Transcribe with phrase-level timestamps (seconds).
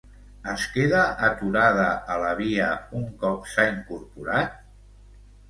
[0.51, 4.59] Es queda aturada a la via un cop s'ha incorporat?